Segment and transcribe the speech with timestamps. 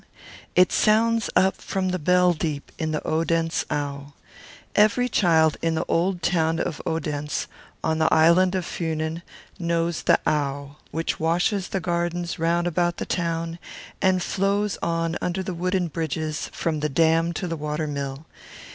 [0.55, 4.13] It sounds up from the "bell deep" in the Odense Au.
[4.75, 7.45] Every child in the old town of Odense,
[7.83, 9.21] on the island of Funen,
[9.59, 13.59] knows the Au, which washes the gardens round about the town,
[14.01, 18.25] and flows on under the wooden bridges from the dam to the water mill.